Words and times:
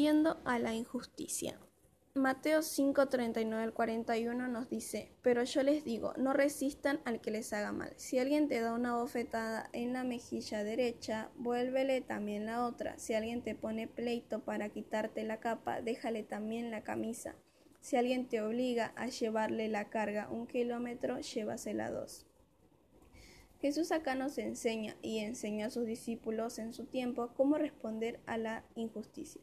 A 0.00 0.58
la 0.58 0.72
injusticia. 0.72 1.60
Mateo 2.14 2.62
5, 2.62 3.10
39 3.10 3.62
al 3.62 3.74
41 3.74 4.48
nos 4.48 4.70
dice, 4.70 5.12
pero 5.20 5.44
yo 5.44 5.62
les 5.62 5.84
digo, 5.84 6.14
no 6.16 6.32
resistan 6.32 7.02
al 7.04 7.20
que 7.20 7.30
les 7.30 7.52
haga 7.52 7.70
mal. 7.72 7.92
Si 7.96 8.18
alguien 8.18 8.48
te 8.48 8.60
da 8.60 8.72
una 8.72 8.96
bofetada 8.96 9.68
en 9.74 9.92
la 9.92 10.02
mejilla 10.02 10.64
derecha, 10.64 11.30
vuélvele 11.36 12.00
también 12.00 12.46
la 12.46 12.64
otra. 12.64 12.98
Si 12.98 13.12
alguien 13.12 13.42
te 13.42 13.54
pone 13.54 13.88
pleito 13.88 14.40
para 14.40 14.70
quitarte 14.70 15.22
la 15.22 15.38
capa, 15.38 15.82
déjale 15.82 16.22
también 16.22 16.70
la 16.70 16.82
camisa. 16.82 17.36
Si 17.82 17.96
alguien 17.96 18.26
te 18.26 18.40
obliga 18.40 18.94
a 18.96 19.08
llevarle 19.08 19.68
la 19.68 19.90
carga 19.90 20.30
un 20.30 20.46
kilómetro, 20.46 21.20
llévasela 21.20 21.90
dos. 21.90 22.26
Jesús 23.60 23.92
acá 23.92 24.14
nos 24.14 24.38
enseña 24.38 24.96
y 25.02 25.18
enseñó 25.18 25.66
a 25.66 25.70
sus 25.70 25.84
discípulos 25.84 26.58
en 26.58 26.72
su 26.72 26.86
tiempo 26.86 27.34
cómo 27.36 27.58
responder 27.58 28.18
a 28.24 28.38
la 28.38 28.64
injusticia. 28.74 29.42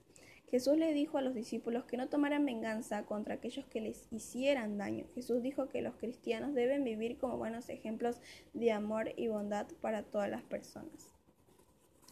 Jesús 0.49 0.77
le 0.77 0.93
dijo 0.93 1.17
a 1.17 1.21
los 1.21 1.35
discípulos 1.35 1.83
que 1.85 1.97
no 1.97 2.07
tomaran 2.07 2.45
venganza 2.45 3.05
contra 3.05 3.35
aquellos 3.35 3.65
que 3.65 3.81
les 3.81 4.07
hicieran 4.11 4.77
daño. 4.77 5.05
Jesús 5.13 5.41
dijo 5.43 5.67
que 5.67 5.81
los 5.81 5.95
cristianos 5.95 6.53
deben 6.53 6.85
vivir 6.85 7.17
como 7.17 7.37
buenos 7.37 7.67
ejemplos 7.67 8.21
de 8.53 8.71
amor 8.71 9.11
y 9.17 9.27
bondad 9.27 9.67
para 9.81 10.03
todas 10.03 10.29
las 10.29 10.43
personas. 10.43 11.13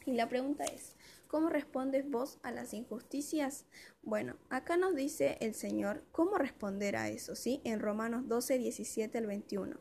Y 0.06 0.14
la 0.14 0.28
pregunta 0.28 0.66
es, 0.66 0.96
¿cómo 1.28 1.50
respondes 1.50 2.10
vos 2.10 2.38
a 2.44 2.52
las 2.52 2.74
injusticias? 2.74 3.66
Bueno, 4.04 4.36
acá 4.50 4.76
nos 4.76 4.96
dice 4.96 5.38
el 5.40 5.56
Señor 5.56 6.04
cómo 6.12 6.38
responder 6.38 6.98
a 6.98 7.10
eso, 7.10 7.36
¿sí? 7.36 7.62
En 7.64 7.80
Romanos 7.80 8.28
12, 8.28 8.58
17 8.58 9.18
al 9.18 9.28
21. 9.28 9.80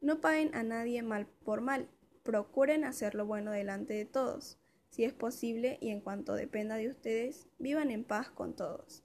No 0.00 0.20
paguen 0.20 0.54
a 0.54 0.62
nadie 0.62 1.02
mal 1.02 1.26
por 1.26 1.60
mal, 1.60 1.88
procuren 2.22 2.84
hacer 2.84 3.14
lo 3.14 3.26
bueno 3.26 3.52
delante 3.52 3.94
de 3.94 4.06
todos. 4.06 4.58
Si 4.94 5.02
es 5.02 5.12
posible 5.12 5.76
y 5.80 5.90
en 5.90 6.00
cuanto 6.00 6.36
dependa 6.36 6.76
de 6.76 6.88
ustedes, 6.88 7.48
vivan 7.58 7.90
en 7.90 8.04
paz 8.04 8.30
con 8.30 8.54
todos. 8.54 9.02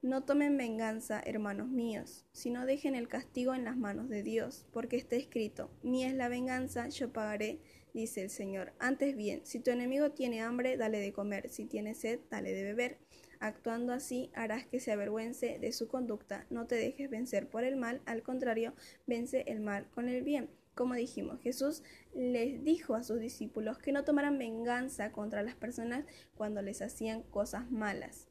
No 0.00 0.24
tomen 0.24 0.56
venganza, 0.56 1.22
hermanos 1.26 1.68
míos, 1.68 2.24
sino 2.32 2.64
dejen 2.64 2.94
el 2.94 3.06
castigo 3.06 3.54
en 3.54 3.64
las 3.64 3.76
manos 3.76 4.08
de 4.08 4.22
Dios, 4.22 4.64
porque 4.72 4.96
está 4.96 5.16
escrito, 5.16 5.70
mía 5.82 6.08
es 6.08 6.14
la 6.14 6.30
venganza, 6.30 6.88
yo 6.88 7.12
pagaré, 7.12 7.58
dice 7.92 8.22
el 8.22 8.30
Señor. 8.30 8.72
Antes 8.78 9.14
bien, 9.14 9.42
si 9.44 9.60
tu 9.60 9.70
enemigo 9.70 10.12
tiene 10.12 10.40
hambre, 10.40 10.78
dale 10.78 11.00
de 11.00 11.12
comer, 11.12 11.50
si 11.50 11.66
tiene 11.66 11.94
sed, 11.94 12.20
dale 12.30 12.54
de 12.54 12.62
beber. 12.62 12.96
Actuando 13.40 13.92
así, 13.92 14.30
harás 14.32 14.64
que 14.64 14.80
se 14.80 14.90
avergüence 14.90 15.58
de 15.58 15.72
su 15.72 15.86
conducta. 15.86 16.46
No 16.48 16.66
te 16.66 16.76
dejes 16.76 17.10
vencer 17.10 17.46
por 17.46 17.64
el 17.64 17.76
mal, 17.76 18.00
al 18.06 18.22
contrario, 18.22 18.72
vence 19.06 19.44
el 19.48 19.60
mal 19.60 19.86
con 19.90 20.08
el 20.08 20.22
bien. 20.22 20.48
Como 20.74 20.94
dijimos, 20.94 21.40
Jesús 21.40 21.82
les 22.14 22.64
dijo 22.64 22.94
a 22.94 23.04
sus 23.04 23.20
discípulos 23.20 23.78
que 23.78 23.92
no 23.92 24.04
tomaran 24.04 24.38
venganza 24.38 25.12
contra 25.12 25.42
las 25.42 25.54
personas 25.54 26.04
cuando 26.36 26.62
les 26.62 26.82
hacían 26.82 27.22
cosas 27.22 27.70
malas. 27.70 28.28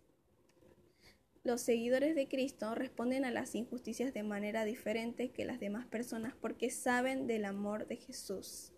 Los 1.43 1.61
seguidores 1.61 2.15
de 2.15 2.27
Cristo 2.27 2.73
responden 2.73 3.25
a 3.25 3.31
las 3.31 3.53
injusticias 3.55 4.13
de 4.13 4.23
manera 4.23 4.63
diferente 4.63 5.31
que 5.31 5.43
las 5.43 5.59
demás 5.59 5.85
personas 5.85 6.33
porque 6.39 6.69
saben 6.69 7.27
del 7.27 7.45
amor 7.45 7.87
de 7.87 7.97
Jesús. 7.97 8.71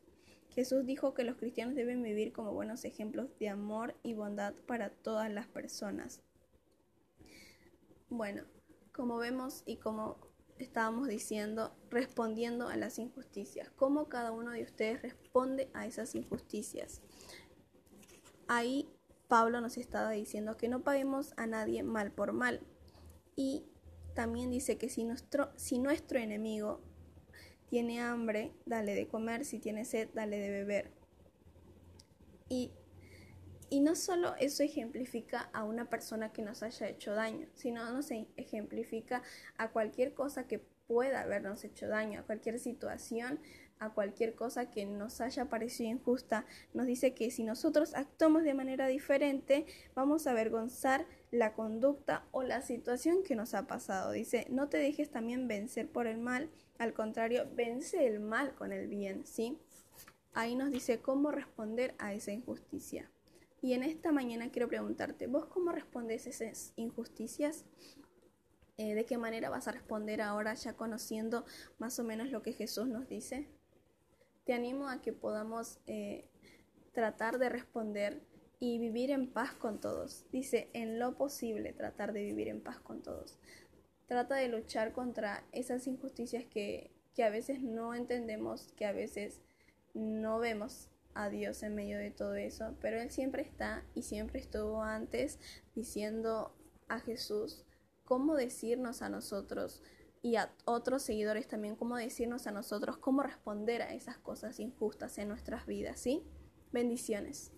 Jesús 0.50 0.86
dijo 0.86 1.14
que 1.14 1.24
los 1.24 1.36
cristianos 1.36 1.76
deben 1.76 2.02
vivir 2.02 2.32
como 2.32 2.54
buenos 2.54 2.86
ejemplos 2.86 3.30
de 3.40 3.50
amor 3.50 3.96
y 4.04 4.14
bondad 4.14 4.54
para 4.66 4.90
todas 4.90 5.32
las 5.32 5.48
personas. 5.48 6.22
Bueno, 8.10 8.44
como 8.94 9.18
vemos 9.18 9.64
y 9.66 9.78
como 9.78 10.18
estábamos 10.58 11.08
diciendo, 11.08 11.76
respondiendo 11.90 12.68
a 12.68 12.78
las 12.78 13.00
injusticias, 13.00 13.70
cómo 13.76 14.08
cada 14.08 14.32
uno 14.32 14.52
de 14.52 14.64
ustedes 14.64 15.02
responde 15.02 15.70
a 15.74 15.86
esas 15.86 16.16
injusticias. 16.16 17.02
Ahí 18.48 18.88
Pablo 19.28 19.60
nos 19.62 19.78
estaba 19.78 20.12
diciendo 20.12 20.58
que 20.58 20.70
no 20.70 20.82
paguemos 20.82 21.34
a 21.38 21.48
nadie 21.48 21.84
mal 21.84 22.12
por 22.12 22.34
mal. 22.34 22.62
Y 23.36 23.66
también 24.14 24.50
dice 24.50 24.78
que 24.78 24.90
si 24.90 25.04
nuestro, 25.04 25.52
si 25.56 25.80
nuestro 25.80 26.20
enemigo 26.20 26.82
tiene 27.68 28.02
hambre, 28.02 28.54
dale 28.66 28.96
de 28.96 29.08
comer, 29.08 29.46
si 29.46 29.60
tiene 29.60 29.86
sed, 29.86 30.10
dale 30.14 30.38
de 30.38 30.50
beber. 30.50 30.92
Y, 32.48 32.72
y 33.70 33.80
no 33.80 33.96
solo 33.96 34.36
eso 34.40 34.64
ejemplifica 34.64 35.50
a 35.54 35.64
una 35.64 35.90
persona 35.90 36.32
que 36.32 36.42
nos 36.42 36.64
haya 36.64 36.88
hecho 36.88 37.14
daño, 37.14 37.48
sino 37.56 37.92
nos 37.92 38.12
ejemplifica 38.12 39.24
a 39.58 39.70
cualquier 39.70 40.14
cosa 40.14 40.48
que 40.48 40.60
pueda 40.88 41.22
habernos 41.22 41.64
hecho 41.64 41.88
daño, 41.88 42.20
a 42.20 42.24
cualquier 42.24 42.60
situación, 42.60 43.40
a 43.80 43.90
cualquier 43.90 44.36
cosa 44.36 44.70
que 44.70 44.86
nos 44.86 45.20
haya 45.22 45.50
parecido 45.50 45.90
injusta. 45.90 46.46
Nos 46.74 46.86
dice 46.86 47.14
que 47.14 47.32
si 47.32 47.44
nosotros 47.44 47.94
actuamos 47.96 48.44
de 48.44 48.54
manera 48.54 48.88
diferente, 48.88 49.66
vamos 49.96 50.28
a 50.28 50.32
avergonzar 50.32 51.06
la 51.32 51.54
conducta 51.54 52.26
o 52.32 52.44
la 52.44 52.62
situación 52.62 53.24
que 53.24 53.36
nos 53.36 53.54
ha 53.54 53.68
pasado. 53.68 54.12
Dice, 54.12 54.48
no 54.50 54.70
te 54.70 54.78
dejes 54.78 55.10
también 55.10 55.48
vencer 55.48 55.90
por 55.90 56.08
el 56.08 56.18
mal, 56.18 56.50
al 56.78 56.94
contrario, 56.94 57.48
vence 57.54 58.06
el 58.06 58.20
mal 58.20 58.54
con 58.56 58.72
el 58.72 58.88
bien, 58.88 59.26
¿sí? 59.26 59.58
Ahí 60.34 60.56
nos 60.56 60.72
dice 60.72 61.00
cómo 61.00 61.32
responder 61.32 61.96
a 61.98 62.14
esa 62.14 62.32
injusticia. 62.32 63.10
Y 63.62 63.74
en 63.74 63.84
esta 63.84 64.12
mañana 64.12 64.52
quiero 64.52 64.68
preguntarte, 64.68 65.28
¿vos 65.28 65.46
cómo 65.46 65.72
respondes 65.72 66.28
a 66.28 66.30
esas 66.30 66.74
injusticias? 66.76 67.66
Eh, 68.78 68.94
¿De 68.94 69.06
qué 69.06 69.18
manera 69.18 69.50
vas 69.50 69.68
a 69.68 69.72
responder 69.72 70.22
ahora 70.22 70.54
ya 70.54 70.74
conociendo 70.74 71.46
más 71.80 71.98
o 72.00 72.04
menos 72.04 72.30
lo 72.30 72.42
que 72.42 72.54
Jesús 72.54 72.88
nos 72.88 73.08
dice? 73.08 73.48
Te 74.44 74.54
animo 74.54 74.90
a 74.90 75.02
que 75.02 75.14
podamos 75.14 75.80
eh, 75.88 76.30
tratar 76.92 77.40
de 77.40 77.50
responder 77.50 78.22
y 78.60 78.80
vivir 78.80 79.12
en 79.12 79.32
paz 79.32 79.54
con 79.54 79.80
todos. 79.80 80.26
Dice, 80.32 80.70
en 80.74 81.00
lo 81.00 81.16
posible 81.16 81.74
tratar 81.74 82.14
de 82.14 82.24
vivir 82.24 82.48
en 82.48 82.62
paz 82.62 82.80
con 82.80 83.02
todos. 83.02 83.38
Trata 84.08 84.36
de 84.36 84.50
luchar 84.50 84.92
contra 84.92 85.44
esas 85.52 85.88
injusticias 85.88 86.46
que, 86.46 86.92
que 87.16 87.24
a 87.24 87.30
veces 87.30 87.62
no 87.62 87.94
entendemos, 87.94 88.72
que 88.74 88.86
a 88.86 88.92
veces 88.92 89.42
no 89.94 90.40
vemos 90.40 90.90
a 91.16 91.30
Dios 91.30 91.64
en 91.64 91.74
medio 91.76 91.98
de 91.98 92.12
todo 92.12 92.36
eso, 92.36 92.76
pero 92.82 93.00
Él 93.02 93.10
siempre 93.10 93.42
está 93.42 93.84
y 93.96 94.04
siempre 94.04 94.40
estuvo 94.40 94.84
antes 94.84 95.40
diciendo 95.74 96.56
a 96.88 97.00
Jesús 97.00 97.66
cómo 98.04 98.36
decirnos 98.36 99.02
a 99.02 99.10
nosotros 99.10 99.82
y 100.22 100.36
a 100.36 100.54
otros 100.66 101.04
seguidores 101.04 101.48
también 101.48 101.76
cómo 101.76 101.96
decirnos 101.98 102.48
a 102.48 102.52
nosotros 102.52 102.98
cómo 102.98 103.24
responder 103.24 103.82
a 103.82 103.94
esas 103.94 104.18
cosas 104.18 104.60
injustas 104.60 105.18
en 105.18 105.30
nuestras 105.30 105.66
vidas, 105.66 106.00
¿sí? 106.00 106.24
Bendiciones. 106.72 107.55